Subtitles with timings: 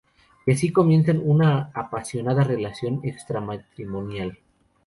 [0.47, 4.39] Y así comienzan una apasionada relación extramatrimonial.